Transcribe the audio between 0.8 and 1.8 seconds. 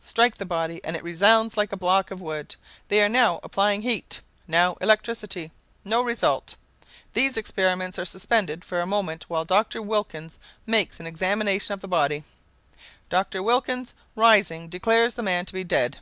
and it resounds like a